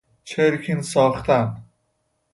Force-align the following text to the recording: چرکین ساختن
چرکین 0.23 0.81
ساختن 0.81 1.63